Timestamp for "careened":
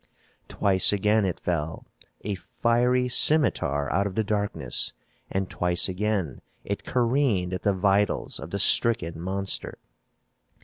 6.83-7.53